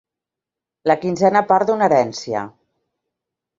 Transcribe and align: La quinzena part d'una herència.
La 0.91 0.95
quinzena 1.03 1.43
part 1.53 1.71
d'una 1.71 1.91
herència. 1.91 2.45